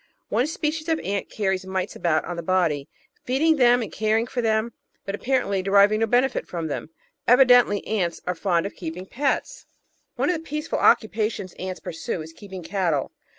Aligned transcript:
One 0.29 0.47
species 0.47 0.89
of 0.89 0.99
ant 1.01 1.29
carries 1.29 1.63
mites 1.63 1.95
about 1.95 2.25
on 2.25 2.35
the 2.35 2.41
body, 2.41 2.89
feeding 3.23 3.57
them 3.57 3.83
and 3.83 3.91
caring 3.91 4.25
for 4.25 4.41
them, 4.41 4.73
but 5.05 5.13
ap 5.13 5.21
parently 5.21 5.63
deriving 5.63 5.99
no 5.99 6.07
benefit 6.07 6.47
from 6.47 6.69
them. 6.69 6.89
Evidently 7.27 7.85
ants 7.85 8.19
are 8.25 8.33
fond 8.33 8.65
of 8.65 8.73
keeping 8.73 9.05
pets! 9.05 9.67
One 10.15 10.31
of 10.31 10.35
the 10.35 10.41
peaceful 10.43 10.79
occupations 10.79 11.53
ants 11.59 11.79
pursue 11.81 12.23
is 12.23 12.33
keeping 12.33 12.63
"cattle." 12.63 13.11